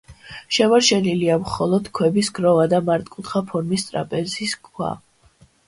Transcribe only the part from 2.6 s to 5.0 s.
და მართკუთხა ფორმის ტრაპეზის ქვა.